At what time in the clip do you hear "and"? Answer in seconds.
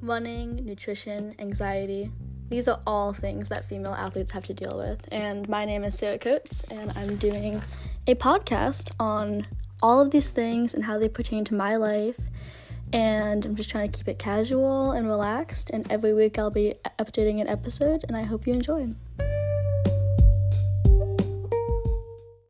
5.10-5.48, 6.64-6.92, 10.74-10.84, 12.92-13.44, 14.92-15.08, 15.70-15.90, 18.04-18.16